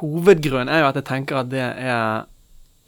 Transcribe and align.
Hovedgrunnen 0.00 0.70
er 0.72 0.82
jo 0.82 0.88
at 0.90 0.98
jeg 1.00 1.08
tenker 1.08 1.40
at 1.40 1.50
det 1.52 1.62
er 1.62 2.26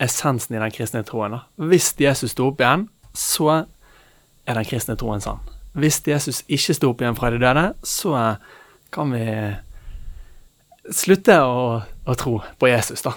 essensen 0.03 0.57
i 0.57 0.63
den 0.63 0.75
kristne 0.75 1.05
troen. 1.07 1.37
da. 1.37 1.69
Hvis 1.71 1.95
Jesus 1.99 2.35
sto 2.35 2.51
opp 2.51 2.61
igjen, 2.63 2.89
så 3.17 3.65
er 4.47 4.59
den 4.59 4.69
kristne 4.69 4.97
troen 4.99 5.23
sann. 5.25 5.41
Hvis 5.79 6.01
Jesus 6.07 6.43
ikke 6.49 6.77
sto 6.77 6.93
opp 6.93 7.03
igjen 7.03 7.17
fra 7.19 7.31
de 7.33 7.41
døde, 7.43 7.65
så 7.87 8.37
kan 8.95 9.13
vi 9.13 9.25
slutte 10.95 11.41
å, 11.45 11.65
å 11.85 12.19
tro 12.19 12.39
på 12.59 12.71
Jesus, 12.71 13.03
da. 13.05 13.15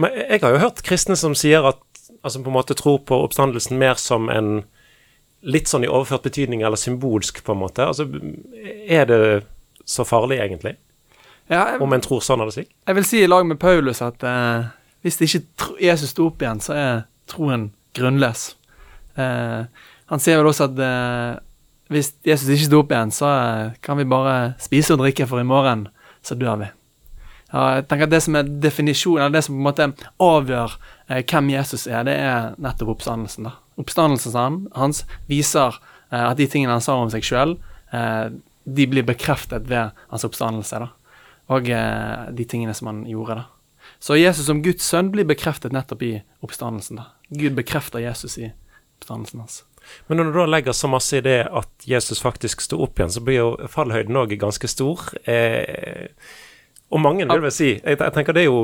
Men 0.00 0.14
jeg 0.14 0.40
har 0.44 0.54
jo 0.54 0.62
hørt 0.62 0.84
kristne 0.86 1.16
som 1.18 1.34
sier 1.36 1.64
at 1.68 1.80
altså 2.22 2.42
på 2.42 2.52
en 2.52 2.56
måte 2.56 2.76
tror 2.78 3.00
på 3.08 3.18
oppstandelsen 3.24 3.80
mer 3.80 3.98
som 4.00 4.28
en 4.32 4.62
litt 5.42 5.70
sånn 5.70 5.84
i 5.84 5.90
overført 5.90 6.22
betydning, 6.28 6.62
eller 6.62 6.78
symbolsk, 6.78 7.42
på 7.42 7.54
en 7.54 7.62
måte. 7.64 7.86
Altså, 7.88 8.06
er 8.86 9.08
det 9.10 9.20
så 9.88 10.06
farlig, 10.06 10.38
egentlig? 10.38 10.76
Ja, 11.52 11.62
jeg, 11.74 11.80
Om 11.84 11.92
en 11.92 12.00
tror 12.04 12.22
sånn 12.24 12.40
eller 12.40 12.54
slik? 12.54 12.70
jeg 12.88 12.96
vil 12.96 13.04
si 13.04 13.20
i 13.22 13.28
lag 13.28 13.44
med 13.46 13.58
Paulus 13.60 14.00
at 14.04 14.22
eh, 14.24 14.70
hvis 15.04 15.18
det 15.20 15.28
ikke 15.28 15.74
Jesus 15.82 16.12
sto 16.14 16.28
opp 16.30 16.40
igjen, 16.42 16.60
så 16.64 16.72
er 16.78 17.00
troen 17.28 17.68
grunnløs. 17.98 18.44
Eh, 19.20 19.64
han 20.12 20.22
sier 20.22 20.38
vel 20.40 20.48
også 20.52 20.68
at 20.70 20.78
eh, 20.86 21.40
hvis 21.92 22.12
Jesus 22.24 22.48
ikke 22.54 22.68
sto 22.70 22.78
opp 22.80 22.92
igjen, 22.94 23.12
så 23.12 23.28
eh, 23.32 23.72
kan 23.84 23.98
vi 24.00 24.06
bare 24.08 24.54
spise 24.62 24.94
og 24.96 25.02
drikke, 25.02 25.26
for 25.28 25.42
i 25.42 25.48
morgen 25.48 25.88
så 26.24 26.36
dør 26.38 26.62
vi. 26.62 26.70
Ja, 27.52 27.66
jeg 27.76 27.84
tenker 27.90 28.06
at 28.08 28.14
Det 28.14 28.22
som 28.24 28.36
er 28.38 28.48
definisjonen, 28.64 29.26
eller 29.26 29.34
det 29.36 29.44
som 29.44 29.58
på 29.58 29.60
en 29.60 29.66
måte 29.66 29.90
avgjør 30.24 30.78
eh, 31.10 31.20
hvem 31.28 31.50
Jesus 31.52 31.84
er, 31.90 32.06
det 32.08 32.14
er 32.16 32.54
nettopp 32.62 32.94
oppstandelsen. 32.94 33.50
da. 33.50 33.58
Oppstandelsen 33.82 34.38
han- 34.38 34.62
hans 34.78 35.02
viser 35.28 35.76
eh, 36.12 36.24
at 36.30 36.38
de 36.40 36.46
tingene 36.48 36.72
han 36.78 36.80
sa 36.84 36.96
om 36.96 37.10
seg 37.12 37.26
sjøl, 37.28 37.58
eh, 37.92 38.30
de 38.64 38.86
blir 38.86 39.04
bekreftet 39.04 39.66
ved 39.68 39.90
hans 40.08 40.24
oppstandelse. 40.24 40.78
da. 40.86 40.88
Og 41.48 41.68
eh, 41.68 42.30
de 42.32 42.44
tingene 42.44 42.74
som 42.74 42.86
han 42.86 43.04
gjorde. 43.06 43.34
da. 43.34 43.44
Så 43.98 44.16
Jesus 44.18 44.46
som 44.46 44.62
Guds 44.62 44.84
sønn 44.86 45.10
blir 45.12 45.24
bekreftet 45.26 45.72
nettopp 45.72 46.02
i 46.02 46.22
oppstandelsen. 46.42 46.96
da. 46.96 47.04
Gud 47.30 47.54
bekrefter 47.58 47.98
Jesus 48.00 48.38
i 48.38 48.52
oppstandelsen 49.00 49.40
hans. 49.40 49.64
Men 50.06 50.18
når 50.18 50.24
du 50.30 50.32
da 50.38 50.46
legger 50.46 50.72
så 50.72 50.88
masse 50.88 51.16
i 51.18 51.20
det 51.20 51.48
at 51.50 51.68
Jesus 51.84 52.20
faktisk 52.22 52.60
sto 52.62 52.78
opp 52.84 52.98
igjen, 53.00 53.10
så 53.10 53.20
blir 53.20 53.40
jo 53.40 53.48
fallhøyden 53.68 54.14
òg 54.16 54.36
ganske 54.38 54.68
stor. 54.70 55.00
Eh, 55.26 56.06
og 56.92 57.00
mange 57.02 57.26
vil 57.26 57.40
vel 57.42 57.50
si 57.54 57.72
jeg, 57.80 57.98
jeg 57.98 58.12
tenker 58.14 58.32
det 58.36 58.44
er 58.44 58.50
jo 58.50 58.60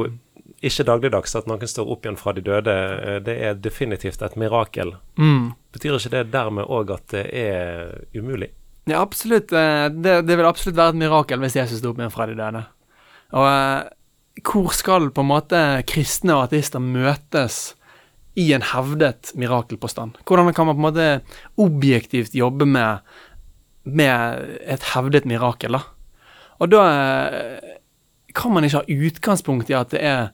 ikke 0.62 0.84
dagligdags 0.86 1.34
at 1.38 1.46
noen 1.46 1.66
står 1.70 1.90
opp 1.90 2.06
igjen 2.06 2.16
fra 2.18 2.32
de 2.34 2.42
døde. 2.46 2.70
Eh, 3.02 3.18
Det 3.26 3.34
er 3.48 3.54
definitivt 3.54 4.22
et 4.22 4.36
mirakel. 4.38 4.94
Mm. 5.18 5.52
Betyr 5.74 5.98
ikke 5.98 6.10
det 6.14 6.24
dermed 6.32 6.64
òg 6.70 6.94
at 6.94 7.06
det 7.14 7.26
er 7.34 7.98
umulig? 8.14 8.52
Ja, 8.86 9.02
absolutt. 9.02 9.52
eh, 9.52 9.88
Det, 9.90 10.20
det 10.26 10.36
vil 10.38 10.46
absolutt 10.46 10.76
være 10.78 10.94
et 10.94 11.02
mirakel 11.02 11.38
hvis 11.42 11.56
Jesus 11.58 11.78
sto 11.82 11.90
opp 11.90 11.98
igjen 11.98 12.14
fra 12.14 12.26
de 12.30 12.34
døde. 12.38 12.64
Og 13.36 13.46
eh, 13.48 13.88
hvor 14.46 14.70
skal 14.76 15.10
på 15.10 15.24
en 15.24 15.30
måte 15.32 15.60
kristne 15.88 16.36
og 16.36 16.46
ateister 16.46 16.82
møtes 16.82 17.74
i 18.38 18.52
en 18.54 18.64
hevdet 18.70 19.32
mirakelpåstand? 19.38 20.20
Hvordan 20.24 20.54
kan 20.54 20.68
man 20.68 20.78
på 20.78 20.82
en 20.82 20.86
måte 20.86 21.08
objektivt 21.58 22.36
jobbe 22.38 22.68
med, 22.68 23.04
med 23.84 24.56
et 24.62 24.90
hevdet 24.94 25.26
mirakel, 25.28 25.76
da? 25.76 25.82
Og 26.58 26.70
da 26.72 26.84
eh, 26.88 27.76
kan 28.34 28.54
man 28.54 28.66
ikke 28.66 28.82
ha 28.82 29.06
utgangspunkt 29.08 29.70
i 29.70 29.78
at 29.78 29.94
det 29.94 30.02
er 30.04 30.28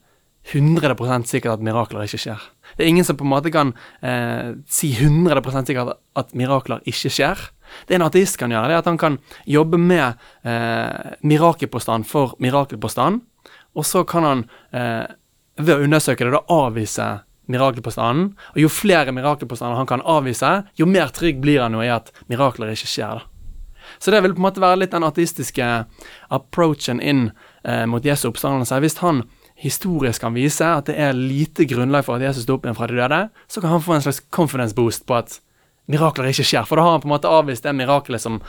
100% 0.53 1.25
sikkert 1.29 1.59
at 1.59 1.65
mirakler 1.65 2.05
ikke 2.05 2.21
skjer. 2.21 2.41
Det 2.77 2.85
er 2.85 2.91
ingen 2.91 3.07
som 3.07 3.17
på 3.17 3.25
en 3.25 3.33
måte 3.33 3.53
kan 3.53 3.73
eh, 4.05 4.53
si 4.69 4.93
100 4.93 5.41
sikkert 5.65 5.97
at 6.17 6.35
mirakler 6.37 6.85
ikke 6.85 7.13
skjer. 7.13 7.41
Det 7.89 7.97
en 7.97 8.07
ateist 8.07 8.39
kan 8.41 8.53
gjøre, 8.53 8.71
det 8.71 8.77
er 8.77 8.83
at 8.83 8.91
han 8.91 9.01
kan 9.01 9.19
jobbe 9.51 9.81
med 9.81 10.21
eh, 10.47 11.15
mirakelpåstand 11.27 12.07
for 12.09 12.37
mirakelpåstand, 12.43 13.23
og 13.75 13.87
så 13.87 14.05
kan 14.09 14.27
han 14.29 14.43
eh, 14.73 15.05
ved 15.59 15.77
å 15.77 15.85
undersøke 15.87 16.27
det 16.27 16.35
da 16.35 16.43
avvise 16.53 17.09
mirakelpåstanden. 17.51 18.33
Og 18.55 18.63
jo 18.63 18.71
flere 18.73 19.13
mirakelpåstander 19.13 19.79
han 19.79 19.91
kan 19.91 20.05
avvise, 20.07 20.57
jo 20.79 20.89
mer 20.89 21.13
trygg 21.15 21.43
blir 21.45 21.63
han 21.65 21.77
jo 21.77 21.85
i 21.85 21.93
at 21.93 22.13
mirakler 22.31 22.73
ikke 22.73 22.91
skjer. 22.91 23.21
da. 23.21 23.31
Så 23.99 24.11
det 24.11 24.23
vil 24.25 24.35
på 24.35 24.41
en 24.41 24.47
måte 24.47 24.63
være 24.63 24.81
litt 24.81 24.95
den 24.95 25.05
ateistiske 25.05 25.71
approachen 26.33 27.03
inn 27.05 27.27
eh, 27.65 27.85
mot 27.91 28.05
Jesu 28.05 28.31
oppstandelse. 28.31 28.81
Hvis 28.81 29.01
han 29.03 29.25
historisk 29.61 30.25
kan 30.25 30.35
vise 30.35 30.67
at 30.67 30.89
det 30.89 30.97
er 30.99 31.17
lite 31.17 31.67
grunnlag 31.71 32.07
for 32.07 32.17
at 32.17 32.25
Jesus 32.27 32.47
sto 32.47 32.57
opp 32.57 32.65
igjen 32.67 32.79
fra 32.79 32.89
de 32.91 32.99
døde, 32.99 33.21
så 33.47 33.63
kan 33.63 33.77
han 33.77 33.85
få 33.85 33.97
en 33.97 34.07
slags 34.07 34.23
confidence 34.35 34.77
boost 34.77 35.07
på 35.07 35.19
at 35.21 35.39
mirakler 35.91 36.31
ikke 36.31 36.47
skjer. 36.47 36.67
For 36.69 36.81
da 36.81 36.87
har 36.87 36.97
han 36.97 37.03
på 37.05 37.11
en 37.11 37.15
måte 37.15 37.31
avvist 37.31 37.67
det 37.67 37.75
mirakelet 37.77 38.23
som 38.23 38.41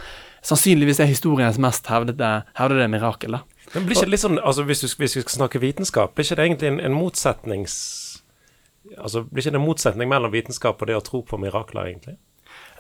sannsynligvis 0.45 1.01
er 1.01 1.09
historiens 1.09 1.57
mest 1.61 1.87
hevdede, 1.91 2.31
hevdede 2.59 2.89
mirakel. 2.91 3.39
Men 3.73 3.87
blir 3.87 3.97
ikke 3.97 4.07
det 4.07 4.13
litt 4.13 4.23
sånn, 4.23 4.37
altså 4.39 4.65
hvis, 4.67 4.83
du, 4.85 4.91
hvis 5.01 5.17
vi 5.17 5.23
skal 5.25 5.39
snakke 5.39 5.61
vitenskap, 5.63 6.13
blir 6.15 6.27
ikke 6.27 6.37
det 6.39 6.49
egentlig 6.49 6.73
en, 6.73 6.83
en 6.91 6.99
motsetnings... 6.99 7.77
Altså, 9.01 9.23
Blir 9.25 9.41
ikke 9.41 9.55
det 9.55 9.57
en 9.57 9.65
motsetning 9.65 10.09
mellom 10.11 10.29
vitenskap 10.29 10.77
og 10.77 10.87
det 10.87 10.93
å 10.93 11.01
tro 11.01 11.23
på 11.25 11.39
mirakler, 11.41 11.87
egentlig? 11.89 12.19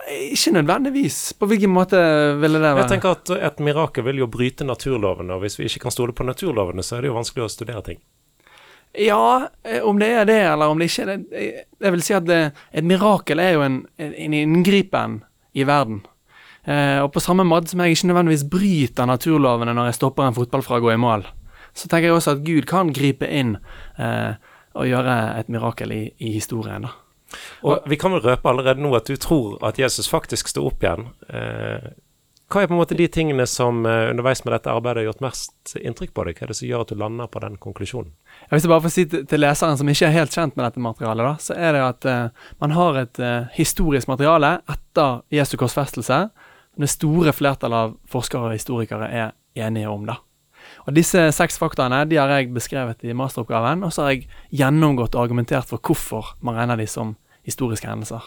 Ikke 0.05 0.51
nødvendigvis. 0.53 1.33
På 1.33 1.47
hvilken 1.49 1.71
måte 1.73 1.97
ville 2.37 2.59
det 2.61 2.69
være? 2.75 2.83
Jeg 2.83 2.91
tenker 2.91 3.15
at 3.15 3.31
et 3.49 3.63
mirakel 3.65 4.05
vil 4.05 4.21
jo 4.21 4.27
bryte 4.29 4.67
naturlovene, 4.67 5.33
og 5.33 5.41
hvis 5.41 5.57
vi 5.57 5.65
ikke 5.65 5.87
kan 5.87 5.95
stole 5.95 6.13
på 6.13 6.27
naturlovene, 6.27 6.85
så 6.85 6.99
er 6.99 7.05
det 7.05 7.09
jo 7.09 7.17
vanskelig 7.17 7.47
å 7.47 7.49
studere 7.49 7.81
ting. 7.87 8.03
Ja, 9.01 9.49
eh, 9.63 9.83
om 9.83 9.99
det 9.99 10.09
er 10.21 10.27
det, 10.29 10.41
eller 10.53 10.71
om 10.71 10.79
det 10.79 10.89
ikke 10.91 11.05
er 11.05 11.11
det 11.11 11.41
Jeg 11.41 11.63
jeg 11.85 11.93
vil 11.93 12.03
si 12.05 12.13
at 12.15 12.25
det, 12.25 12.41
et 12.73 12.85
mirakel 12.87 13.39
er 13.43 13.55
jo 13.57 13.63
en, 13.65 13.79
en 13.99 14.33
inngripen 14.33 15.19
i 15.53 15.65
verden. 15.67 16.01
Eh, 16.65 16.97
og 17.03 17.11
på 17.13 17.21
samme 17.21 17.45
måte 17.45 17.69
som 17.69 17.83
jeg 17.83 17.93
ikke 17.93 18.09
nødvendigvis 18.09 18.47
bryter 18.49 19.09
naturlovene 19.09 19.75
når 19.75 19.91
jeg 19.91 19.99
stopper 19.99 20.25
en 20.25 20.37
fotball 20.37 20.63
fra 20.65 20.79
å 20.79 20.85
gå 20.85 20.93
i 20.95 21.01
mål, 21.01 21.27
så 21.75 21.89
tenker 21.91 22.09
jeg 22.09 22.17
også 22.17 22.37
at 22.37 22.45
Gud 22.47 22.65
kan 22.69 22.93
gripe 22.95 23.29
inn 23.29 23.57
eh, 24.01 24.33
og 24.75 24.89
gjøre 24.89 25.17
et 25.39 25.51
mirakel 25.53 25.93
i, 25.93 26.03
i 26.17 26.31
historien. 26.39 26.87
da. 26.87 26.95
Og 27.67 27.85
vi 27.89 27.99
kan 27.99 28.15
vel 28.15 28.23
røpe 28.23 28.49
allerede 28.49 28.81
nå 28.81 28.93
at 28.97 29.09
du 29.09 29.19
tror 29.19 29.59
at 29.65 29.79
Jesus 29.79 30.09
faktisk 30.09 30.49
står 30.51 30.71
opp 30.71 30.83
igjen. 30.83 31.07
Eh, 31.29 31.91
hva 32.45 32.61
er 32.61 32.67
på 32.69 32.75
en 32.75 32.77
måte 32.77 32.97
de 32.97 33.07
tingene 33.09 33.47
som 33.49 33.85
eh, 33.89 34.11
underveis 34.11 34.43
med 34.45 34.53
dette 34.53 34.69
arbeidet 34.69 35.01
har 35.01 35.07
gjort 35.07 35.23
mest 35.25 35.71
inntrykk 35.79 36.11
på 36.13 36.25
deg? 36.27 36.37
Hva 36.37 36.45
er 36.45 36.51
det 36.51 36.57
som 36.59 36.67
gjør 36.69 36.83
at 36.83 36.91
du 36.91 36.99
lander 37.01 37.29
på 37.31 37.41
den 37.41 37.55
konklusjonen? 37.61 38.11
Hvis 38.51 38.67
Jeg 38.67 38.69
bare 38.69 38.83
får 38.83 38.93
si 38.93 39.05
til 39.09 39.41
leseren 39.41 39.79
som 39.79 39.89
ikke 39.89 40.09
er 40.09 40.13
helt 40.13 40.35
kjent 40.35 40.53
med 40.53 40.67
dette 40.67 40.83
materialet, 40.83 41.25
da, 41.25 41.33
så 41.41 41.57
er 41.57 41.73
det 41.73 41.81
at 41.81 42.05
uh, 42.05 42.51
man 42.61 42.75
har 42.75 42.99
et 43.01 43.21
uh, 43.23 43.47
historisk 43.55 44.11
materiale 44.11 44.59
etter 44.69 45.23
Jesu 45.33 45.55
korsfestelse 45.57 46.19
som 46.29 46.85
det 46.85 46.91
store 46.91 47.33
flertallet 47.33 47.87
av 47.87 47.97
forskere 48.13 48.51
og 48.51 48.57
historikere 48.59 49.09
er 49.09 49.33
enige 49.57 49.89
om. 49.89 50.05
da. 50.05 50.19
Og 50.85 50.93
Disse 50.93 51.25
seks 51.33 51.57
faktaene 51.57 52.03
de 52.09 52.19
har 52.21 52.29
jeg 52.35 52.53
beskrevet 52.53 53.01
i 53.01 53.15
masteroppgaven, 53.17 53.83
og 53.87 53.93
så 53.93 54.05
har 54.05 54.15
jeg 54.15 54.29
gjennomgått 54.61 55.17
og 55.17 55.25
argumentert 55.25 55.69
for 55.71 55.81
hvorfor 55.81 56.35
man 56.45 56.59
regner 56.59 56.77
de 56.77 56.85
som 56.89 57.15
historiske 57.47 57.89
hendelser. 57.89 58.21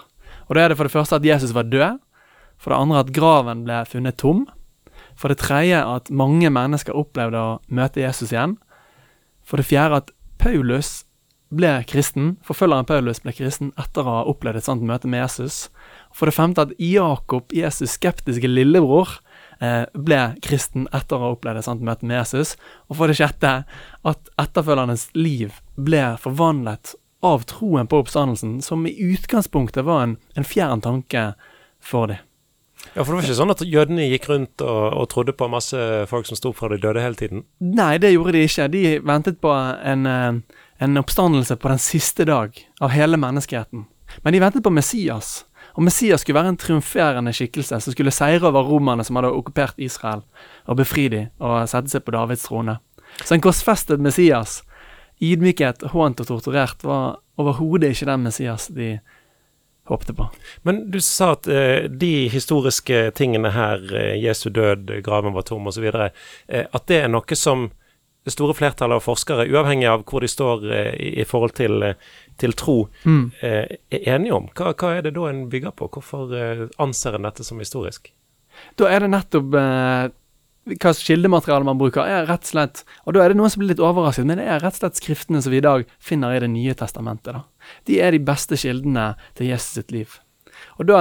Og 0.48 0.56
Da 0.56 0.64
er 0.64 0.68
det 0.72 0.78
for 0.78 0.88
det 0.88 0.96
første 0.96 1.16
at 1.16 1.24
Jesus 1.24 1.54
var 1.54 1.68
død, 1.68 2.00
for 2.58 2.74
det 2.74 2.80
andre 2.82 3.02
at 3.04 3.12
graven 3.14 3.64
ble 3.66 3.82
funnet 3.88 4.18
tom, 4.20 4.46
for 5.18 5.30
det 5.30 5.40
tredje 5.42 5.80
at 5.82 6.10
mange 6.14 6.50
mennesker 6.50 6.96
opplevde 6.96 7.40
å 7.40 7.58
møte 7.66 8.02
Jesus 8.02 8.32
igjen, 8.34 8.56
for 9.46 9.58
det 9.58 9.68
fjerde 9.70 10.02
at 10.02 10.10
Paulus 10.38 11.08
ble 11.48 11.70
kristen, 11.88 12.34
forfølgeren 12.44 12.86
Paulus 12.88 13.22
ble 13.24 13.32
kristen 13.32 13.70
etter 13.80 14.04
å 14.04 14.18
ha 14.18 14.26
opplevd 14.28 14.60
et 14.60 14.66
sånt 14.66 14.84
møte 14.84 15.08
med 15.08 15.22
Jesus. 15.22 15.68
For 16.12 16.28
det 16.28 16.36
femte 16.36 16.66
at 16.66 16.74
Jakob, 16.82 17.48
Jesus' 17.54 17.96
skeptiske 17.96 18.50
lillebror, 18.50 19.16
eh, 19.60 19.86
ble 19.94 20.20
kristen 20.44 20.86
etter 20.92 21.16
å 21.16 21.24
ha 21.24 21.32
opplevd 21.32 21.62
et 21.62 21.68
sånt 21.68 21.84
møte 21.84 22.04
med 22.04 22.20
Jesus. 22.20 22.56
Og 22.88 23.00
for 23.00 23.08
det 23.08 23.16
sjette 23.16 23.64
at 23.64 24.32
etterfølgernes 24.36 25.08
liv 25.16 25.62
ble 25.76 26.04
forvandlet 26.20 26.94
av 27.24 27.48
troen 27.50 27.88
på 27.88 28.04
oppstandelsen, 28.04 28.60
som 28.62 28.86
i 28.86 28.94
utgangspunktet 28.94 29.84
var 29.88 30.04
en, 30.04 30.18
en 30.36 30.46
fjern 30.46 30.84
tanke 30.84 31.32
for 31.80 32.12
dem. 32.12 32.27
Ja, 32.94 33.02
for 33.02 33.12
det 33.12 33.18
var 33.18 33.26
ikke 33.26 33.38
sånn 33.38 33.52
at 33.52 33.64
jødene 33.66 34.06
gikk 34.08 34.28
rundt 34.30 34.62
og, 34.64 34.84
og 35.00 35.08
trodde 35.12 35.34
på 35.36 35.50
masse 35.50 35.78
folk 36.10 36.28
som 36.28 36.38
sto 36.38 36.52
opp 36.52 36.60
fra 36.60 36.70
de 36.72 36.80
døde 36.82 37.02
hele 37.02 37.18
tiden? 37.18 37.44
Nei, 37.60 37.96
det 38.02 38.14
gjorde 38.14 38.34
de 38.36 38.44
ikke. 38.46 38.68
De 38.72 38.82
ventet 39.06 39.40
på 39.42 39.52
en, 39.52 40.06
eh, 40.08 40.62
en 40.86 41.02
oppstandelse 41.02 41.58
på 41.58 41.72
den 41.72 41.82
siste 41.82 42.26
dag 42.28 42.58
av 42.80 42.94
hele 42.94 43.20
menneskeheten. 43.20 43.86
Men 44.24 44.34
de 44.34 44.42
ventet 44.42 44.64
på 44.64 44.72
Messias. 44.72 45.44
Og 45.78 45.84
Messias 45.86 46.24
skulle 46.24 46.40
være 46.40 46.54
en 46.54 46.58
triumferende 46.58 47.32
skikkelse 47.34 47.80
som 47.84 47.94
skulle 47.94 48.14
seire 48.14 48.48
over 48.48 48.66
romerne 48.66 49.04
som 49.06 49.18
hadde 49.18 49.30
okkupert 49.30 49.78
Israel, 49.78 50.24
og 50.66 50.80
befri 50.80 51.06
dem 51.12 51.28
og 51.38 51.68
sette 51.70 51.92
seg 51.92 52.02
på 52.06 52.14
Davids 52.16 52.48
trone. 52.48 52.78
Så 53.22 53.36
en 53.36 53.44
korsfestet 53.44 54.02
Messias, 54.02 54.62
ydmyket, 55.22 55.86
hånt 55.92 56.20
og 56.22 56.30
torturert, 56.30 56.82
var 56.82 57.20
overhodet 57.38 57.92
ikke 57.94 58.10
den 58.10 58.26
Messias 58.26 58.68
de 58.74 58.96
håpte 59.88 60.14
på. 60.14 60.28
Men 60.68 60.82
du 60.92 61.00
sa 61.00 61.32
at 61.34 61.48
eh, 61.48 61.88
de 61.88 62.28
historiske 62.32 63.10
tingene 63.18 63.50
her, 63.54 63.82
eh, 63.96 64.14
Jesu 64.22 64.50
død, 64.50 64.92
graven 65.06 65.32
var 65.36 65.42
tom 65.48 65.66
osv., 65.70 65.84
eh, 65.88 66.10
at 66.72 66.86
det 66.86 67.02
er 67.04 67.08
noe 67.12 67.36
som 67.38 67.70
det 68.28 68.34
store 68.34 68.52
flertallet 68.52 68.98
av 68.98 69.04
forskere, 69.06 69.46
uavhengig 69.48 69.86
av 69.88 70.02
hvor 70.04 70.20
de 70.20 70.28
står 70.28 70.66
eh, 70.74 70.90
i, 71.00 71.10
i 71.22 71.24
forhold 71.24 71.54
til, 71.56 71.82
eh, 71.82 71.94
til 72.36 72.52
tro, 72.52 72.88
Mm. 73.04 73.30
eh, 73.40 73.64
er 73.90 74.04
enige 74.18 74.34
om. 74.36 74.48
Hva, 74.54 74.74
hva 74.76 74.90
er 74.98 75.02
det 75.06 75.14
da 75.16 75.28
en 75.30 75.46
bygger 75.48 75.72
på? 75.78 75.88
Hvorfor 75.94 76.34
eh, 76.36 76.66
anser 76.78 77.16
en 77.16 77.24
dette 77.28 77.44
som 77.46 77.58
historisk? 77.62 78.10
Da 78.76 78.90
er 78.92 79.00
det 79.06 79.10
nettopp 79.14 79.54
eh, 79.54 80.08
hva 80.76 80.92
kildemateriale 80.92 81.66
man 81.66 81.78
bruker, 81.80 82.04
er 82.04 82.28
rett 82.28 82.44
og 82.44 82.52
slett 82.52 82.84
Og 83.06 83.14
da 83.16 83.24
er 83.24 83.32
det 83.32 83.38
noen 83.38 83.50
som 83.52 83.62
blir 83.62 83.72
litt 83.72 83.82
overrasket, 83.82 84.26
men 84.28 84.40
det 84.40 84.46
er 84.46 84.62
rett 84.62 84.76
og 84.76 84.82
slett 84.82 85.00
skriftene 85.00 85.40
som 85.42 85.54
vi 85.54 85.60
i 85.62 85.64
dag 85.64 85.88
finner 85.98 86.36
i 86.36 86.40
Det 86.42 86.50
nye 86.52 86.74
testamentet. 86.74 87.32
da. 87.32 87.42
De 87.86 88.00
er 88.00 88.12
de 88.12 88.22
beste 88.22 88.56
kildene 88.56 89.14
til 89.34 89.48
Jesus 89.48 89.80
sitt 89.80 89.92
liv. 89.92 90.18
Og 90.78 90.88
da 90.88 91.00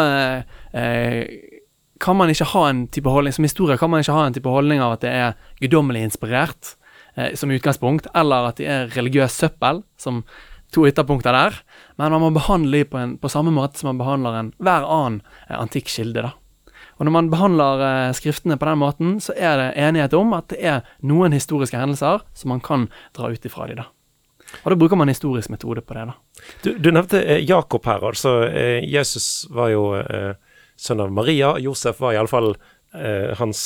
eh, 0.73 1.25
kan 1.99 2.17
man 2.17 2.29
ikke 2.29 2.51
ha 2.53 2.67
en 2.69 2.87
type 2.93 3.09
holdning 3.09 3.33
Som 3.33 3.47
historie 3.47 3.77
kan 3.77 3.89
man 3.89 4.03
ikke 4.03 4.13
ha 4.13 4.27
en 4.27 4.35
type 4.35 4.49
holdning 4.49 4.81
av 4.83 4.97
at 4.97 5.01
det 5.01 5.13
er 5.13 5.33
guddommelig 5.61 6.03
inspirert 6.03 6.75
eh, 7.15 7.33
som 7.35 7.51
utgangspunkt, 7.51 8.07
eller 8.15 8.51
at 8.51 8.61
de 8.61 8.67
er 8.69 8.91
religiøs 8.95 9.33
søppel, 9.33 9.83
som 9.97 10.23
to 10.73 10.85
ytterpunkter 10.87 11.33
der. 11.33 11.61
Men 11.97 12.11
man 12.11 12.21
må 12.21 12.33
behandle 12.35 12.83
dem 12.83 12.91
på, 12.91 13.05
på 13.23 13.31
samme 13.31 13.53
måte 13.55 13.79
som 13.79 13.91
man 13.91 14.01
behandler 14.01 14.39
en 14.39 14.51
hver 14.61 14.85
annen 14.85 15.21
eh, 15.49 15.57
antikk 15.57 15.89
kilde. 15.91 16.27
da. 16.27 16.35
Og 16.97 17.05
når 17.05 17.13
man 17.13 17.29
behandler 17.29 17.83
eh, 17.87 18.13
skriftene 18.17 18.57
på 18.57 18.65
den 18.69 18.81
måten, 18.81 19.17
så 19.21 19.35
er 19.37 19.59
det 19.61 19.67
enighet 19.87 20.15
om 20.17 20.33
at 20.37 20.49
det 20.53 20.61
er 20.65 20.87
noen 21.05 21.35
historiske 21.35 21.77
hendelser 21.77 22.23
som 22.33 22.53
man 22.53 22.63
kan 22.63 22.87
dra 23.17 23.29
ut 23.29 23.45
ifra 23.45 23.67
de 23.69 23.77
da. 23.83 23.87
Og 24.63 24.71
da 24.71 24.77
bruker 24.79 24.97
man 24.97 25.11
historisk 25.11 25.51
metode 25.51 25.83
på 25.83 25.93
det, 25.97 26.07
da. 26.07 26.15
Du, 26.63 26.71
du 26.79 26.89
nevnte 26.95 27.19
eh, 27.21 27.43
Jakob 27.45 27.85
her, 27.85 28.05
altså. 28.09 28.39
Eh, 28.47 28.79
Jesus 28.87 29.45
var 29.53 29.69
jo 29.73 29.91
eh, 29.99 30.33
sønn 30.79 31.03
av 31.03 31.13
Maria. 31.13 31.57
Josef 31.61 31.99
var 32.01 32.15
iallfall 32.15 32.53
eh, 32.95 33.35
hans, 33.37 33.61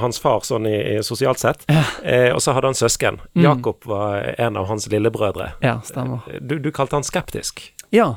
hans 0.00 0.22
far 0.22 0.46
sånn 0.46 0.68
i, 0.70 0.76
i 0.94 0.96
sosialt 1.04 1.42
sett. 1.42 1.66
Ja. 1.68 1.84
Eh, 2.04 2.30
og 2.32 2.40
så 2.44 2.54
hadde 2.56 2.70
han 2.70 2.78
søsken. 2.78 3.20
Mm. 3.34 3.44
Jakob 3.48 3.84
var 3.90 4.30
en 4.38 4.56
av 4.60 4.70
hans 4.70 4.88
lillebrødre. 4.92 5.52
Ja, 5.66 5.80
stemmer. 5.84 6.24
Du, 6.40 6.60
du 6.62 6.70
kalte 6.72 7.00
han 7.00 7.06
skeptisk. 7.06 7.66
Ja. 7.92 8.12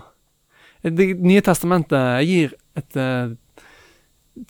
Det 0.83 1.13
nye 1.24 1.42
testamentet 1.44 2.27
gir 2.27 2.54
et 2.77 2.98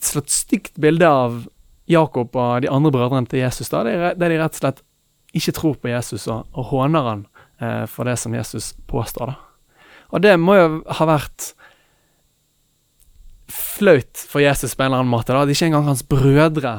slags 0.00 0.40
stygt 0.44 0.78
bilde 0.80 1.08
av 1.08 1.44
Jakob 1.90 2.36
og 2.36 2.64
de 2.64 2.70
andre 2.72 2.92
brødrene 2.94 3.28
til 3.28 3.42
Jesus. 3.44 3.68
da, 3.68 3.82
Der 3.84 4.14
de, 4.16 4.38
rett 4.40 4.56
og 4.56 4.62
slett 4.62 4.82
ikke 5.34 5.54
tror 5.56 5.74
på 5.82 5.90
Jesus 5.90 6.28
og, 6.30 6.46
og 6.54 6.70
håner 6.70 7.08
han 7.10 7.26
eh, 7.60 7.84
for 7.90 8.08
det 8.08 8.16
som 8.22 8.34
Jesus 8.34 8.72
påstår. 8.90 9.34
da. 9.34 9.76
Og 10.14 10.22
det 10.22 10.36
må 10.40 10.56
jo 10.56 10.68
ha 10.86 11.06
vært 11.10 11.52
flaut 13.50 14.24
for 14.30 14.42
Jesus 14.42 14.74
på 14.74 14.84
en 14.84 14.92
eller 14.92 15.02
annen 15.02 15.12
måte. 15.12 15.32
da, 15.34 15.42
At 15.42 15.52
ikke 15.52 15.68
engang 15.68 15.88
hans 15.90 16.04
brødre 16.06 16.74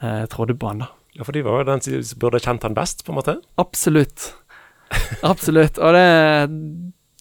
eh, 0.00 0.24
trodde 0.32 0.56
på 0.56 0.70
han. 0.70 0.84
da. 0.86 0.90
Ja, 1.16 1.24
For 1.24 1.32
de 1.32 1.44
var 1.44 1.62
jo 1.62 1.68
den 1.70 1.84
som 1.84 2.18
burde 2.20 2.40
kjent 2.44 2.64
han 2.66 2.76
best, 2.76 3.04
på 3.04 3.12
en 3.12 3.18
måte. 3.20 3.38
Absolutt. 3.60 4.32
Absolutt. 5.26 5.78
Og 5.82 5.96
det, 5.96 6.06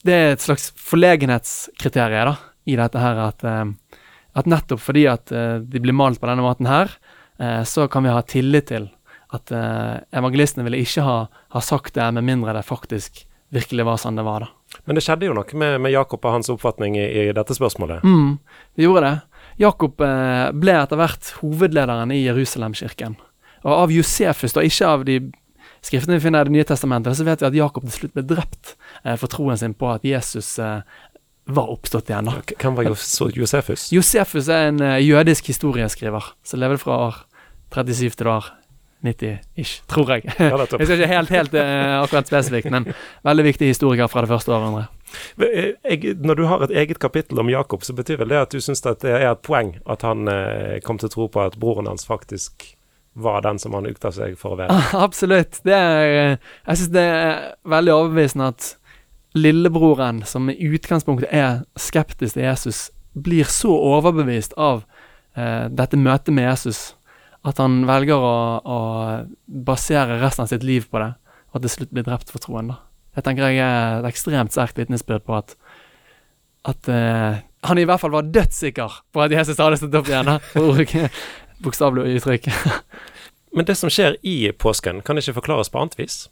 det 0.05 0.15
er 0.15 0.33
et 0.35 0.43
slags 0.43 0.69
forlegenhetskriterium 0.77 2.33
da, 2.33 2.35
i 2.67 2.75
dette 2.79 3.01
her, 3.01 3.21
at, 3.29 3.45
eh, 3.47 3.99
at 4.35 4.49
nettopp 4.49 4.81
fordi 4.83 5.05
at 5.09 5.31
eh, 5.31 5.57
de 5.63 5.81
blir 5.81 5.95
malt 5.95 6.19
på 6.21 6.27
denne 6.29 6.43
måten 6.43 6.67
her, 6.69 6.91
eh, 7.39 7.63
så 7.63 7.87
kan 7.91 8.03
vi 8.03 8.13
ha 8.13 8.23
tillit 8.27 8.69
til 8.71 8.89
at 9.35 9.51
eh, 9.51 9.95
evangelistene 10.15 10.65
ville 10.67 10.81
ikke 10.83 11.05
ha, 11.05 11.15
ha 11.55 11.61
sagt 11.63 11.95
det 11.95 12.09
med 12.17 12.27
mindre 12.27 12.55
det 12.57 12.65
faktisk 12.67 13.23
virkelig 13.55 13.85
var 13.87 14.01
sånn 14.01 14.19
det 14.19 14.25
var, 14.27 14.43
da. 14.43 14.81
Men 14.89 14.97
det 14.97 15.05
skjedde 15.05 15.29
jo 15.29 15.35
noe 15.37 15.55
med, 15.55 15.77
med 15.85 15.93
Jakob 15.93 16.25
og 16.25 16.33
hans 16.35 16.51
oppfatning 16.51 16.97
i, 16.99 17.05
i 17.05 17.23
dette 17.35 17.55
spørsmålet. 17.55 18.03
Mm, 18.03 18.35
det 18.75 18.83
gjorde 18.83 19.05
det. 19.05 19.43
Jakob 19.61 20.01
ble 20.01 20.73
etter 20.75 20.99
hvert 20.99 21.29
hovedlederen 21.39 22.11
i 22.11 22.25
Jerusalem-kirken. 22.25 23.15
Og 23.63 23.71
av 23.71 23.93
Josefus, 23.93 24.51
da 24.57 24.65
ikke 24.65 24.89
av 24.89 25.05
de 25.07 25.19
skriftene 25.85 26.17
vi 26.17 26.25
finner 26.25 26.43
i 26.43 26.49
Det 26.49 26.55
nye 26.57 26.67
testamentet, 26.67 27.15
så 27.15 27.23
vet 27.23 27.45
vi 27.45 27.47
at 27.47 27.55
Jakob 27.55 27.85
til 27.85 27.95
slutt 27.95 28.17
ble 28.17 28.25
drept 28.27 28.73
for 29.21 29.31
troen 29.31 29.61
sin 29.61 29.77
på 29.77 29.93
at 29.93 30.03
Jesus 30.03 30.57
var 31.45 31.69
oppstått 31.69 32.09
igjen. 32.09 32.25
da. 32.25 32.39
Hvem 32.57 32.75
var 32.77 32.87
Josefus? 32.89 33.89
Josefus 33.93 34.47
er 34.49 34.71
en 34.71 34.81
eh, 34.81 34.99
jødisk 35.05 35.51
historieskriver 35.51 36.31
som 36.43 36.61
levde 36.61 36.79
fra 36.81 36.97
år 37.09 37.19
37 37.75 38.15
til 38.21 38.29
år 38.31 38.47
90-ish, 39.05 39.83
tror 39.91 40.09
jeg. 40.15 40.23
Ja. 40.39 40.55
Jeg 40.79 40.87
skal 40.87 40.97
ikke 40.97 41.09
helt, 41.11 41.29
helt 41.33 41.57
eh, 41.61 41.95
akkurat 42.01 42.29
spesifikt, 42.31 42.71
men 42.73 42.87
veldig 43.27 43.45
viktig 43.51 43.67
historiker 43.69 44.09
fra 44.09 44.23
det 44.25 44.31
første 44.31 44.53
århundret. 44.55 44.89
Eh, 45.37 45.75
Jeg, 45.85 46.15
når 46.25 46.39
du 46.39 46.45
har 46.49 46.63
et 46.65 46.73
eget 46.73 46.99
kapittel 47.03 47.39
om 47.39 47.51
Jakob, 47.51 47.83
så 47.85 47.93
betyr 47.93 48.17
vel 48.23 48.33
det 48.33 48.41
at 48.47 48.55
du 48.55 48.63
syns 48.63 48.81
det 48.81 48.95
er 49.05 49.27
et 49.29 49.43
poeng 49.45 49.75
at 49.85 50.01
han 50.07 50.25
eh, 50.31 50.79
kom 50.85 50.97
til 50.97 51.11
å 51.11 51.13
tro 51.13 51.27
på 51.35 51.43
at 51.45 51.59
broren 51.61 51.85
hans 51.91 52.07
faktisk 52.09 52.71
var 53.15 53.45
den 53.45 53.59
som 53.61 53.71
han 53.77 53.85
ukta 53.87 54.09
seg 54.11 54.33
for 54.39 54.55
å 54.55 54.63
være? 54.63 54.79
Absolutt. 55.05 55.61
Det 55.63 55.75
er, 55.77 56.39
jeg 56.65 56.81
syns 56.81 56.91
det 56.97 57.05
er 57.05 57.45
veldig 57.75 57.93
overbevisende 57.93 58.49
at 58.55 58.73
lillebroren, 59.35 60.23
som 60.25 60.49
i 60.49 60.57
utgangspunktet 60.71 61.31
er 61.31 61.63
skeptisk 61.79 62.37
til 62.37 62.47
Jesus, 62.47 62.89
blir 63.15 63.47
så 63.51 63.71
overbevist 63.71 64.55
av 64.59 64.83
eh, 65.35 65.67
dette 65.71 65.99
møtet 65.99 66.35
med 66.35 66.47
Jesus 66.49 66.93
at 67.45 67.59
han 67.61 67.83
velger 67.85 68.17
å, 68.17 68.35
å 68.65 68.79
basere 69.45 70.17
resten 70.21 70.45
av 70.45 70.51
sitt 70.51 70.65
liv 70.65 70.87
på 70.89 71.01
det, 71.01 71.11
og 71.53 71.61
til 71.63 71.73
slutt 71.73 71.93
blir 71.93 72.05
drept 72.07 72.31
for 72.33 72.41
troen. 72.41 72.71
da. 72.73 72.79
Det 73.15 73.23
tenker 73.23 73.53
jeg 73.53 73.61
er 73.63 73.99
et 73.99 74.07
ekstremt 74.09 74.55
sterkt 74.55 74.79
vitnesbyrd 74.81 75.23
på 75.27 75.37
at, 75.37 75.53
at 76.67 76.89
eh, 76.91 77.43
han 77.65 77.81
i 77.81 77.85
hvert 77.87 78.01
fall 78.01 78.15
var 78.15 78.27
dødssikker 78.27 79.01
på 79.13 79.23
at 79.23 79.33
Jesus 79.33 79.61
hadde 79.61 79.79
stått 79.79 79.99
opp 80.01 80.09
igjen, 80.09 80.31
for 80.53 80.71
å 80.71 80.77
bruke 80.79 81.09
bokstavelig 81.63 82.17
uttrykk. 82.17 82.49
Men 83.55 83.69
det 83.69 83.77
som 83.79 83.93
skjer 83.93 84.17
i 84.27 84.51
påsken, 84.51 84.99
kan 85.05 85.21
ikke 85.21 85.37
forklares 85.37 85.71
på 85.71 85.79
annet 85.79 85.99
vis? 86.01 86.25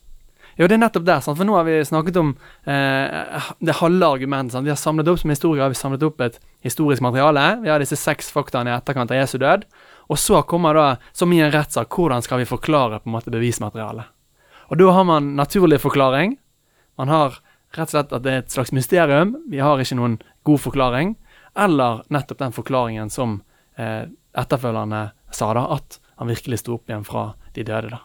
Jo, 0.57 0.67
det 0.67 0.75
er 0.75 0.83
nettopp 0.83 1.05
der, 1.07 1.21
sant? 1.25 1.39
for 1.39 1.47
nå 1.49 1.55
har 1.57 1.65
vi 1.65 1.79
snakket 1.85 2.17
om 2.21 2.33
eh, 2.69 3.47
det 3.63 3.77
halve 3.79 4.09
argumentet. 4.17 4.61
Vi 4.61 4.69
har 4.69 4.77
samlet 4.77 5.09
opp 5.09 5.21
som 5.23 5.33
historiker, 5.33 5.63
har 5.65 5.73
vi 5.73 5.79
samlet 5.79 6.05
opp 6.05 6.21
et 6.21 6.37
historisk 6.65 7.01
materiale. 7.01 7.45
Vi 7.63 7.71
har 7.73 7.81
disse 7.81 7.97
seks 7.97 8.29
faktaene 8.33 8.69
i 8.69 8.75
etterkant 8.75 9.11
av 9.11 9.17
Jesu 9.17 9.39
død. 9.41 9.65
Og 10.13 10.19
så 10.21 10.43
kommer 10.45 10.77
da, 10.77 10.85
som 11.15 11.33
i 11.33 11.41
en 11.41 11.53
rettssak, 11.53 11.89
hvordan 11.89 12.21
skal 12.25 12.43
vi 12.43 12.49
forklare 12.49 13.01
på 13.01 13.09
en 13.09 13.15
måte 13.15 13.33
bevismaterialet. 13.33 14.11
Og 14.69 14.79
da 14.79 14.93
har 14.93 15.09
man 15.09 15.33
naturlig 15.39 15.81
forklaring. 15.81 16.37
Man 17.01 17.09
har 17.09 17.39
rett 17.73 17.89
og 17.89 17.95
slett 17.95 18.13
at 18.13 18.23
det 18.25 18.33
er 18.33 18.43
et 18.43 18.53
slags 18.53 18.73
mysterium. 18.75 19.35
Vi 19.49 19.61
har 19.63 19.81
ikke 19.81 19.97
noen 19.97 20.19
god 20.45 20.61
forklaring. 20.67 21.15
Eller 21.57 22.05
nettopp 22.13 22.45
den 22.45 22.55
forklaringen 22.55 23.09
som 23.13 23.41
eh, 23.77 24.05
etterfølgerne 24.37 25.07
sa, 25.33 25.53
da, 25.57 25.67
at 25.77 25.99
han 26.21 26.29
virkelig 26.29 26.61
sto 26.61 26.77
opp 26.77 26.89
igjen 26.89 27.05
fra 27.07 27.31
de 27.53 27.65
døde. 27.65 27.95
da. 27.97 28.03